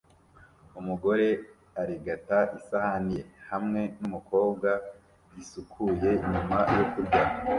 [0.79, 1.27] Umugore
[1.81, 4.69] arigata isahani ye hamwe numukobwa
[5.33, 7.21] gisukuye nyuma yo kurya